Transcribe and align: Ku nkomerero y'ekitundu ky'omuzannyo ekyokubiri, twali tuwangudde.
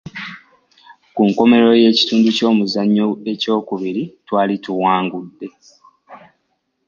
Ku 1.15 1.21
nkomerero 1.29 1.73
y'ekitundu 1.81 2.29
ky'omuzannyo 2.37 3.05
ekyokubiri, 3.31 4.03
twali 4.27 4.55
tuwangudde. 4.63 5.47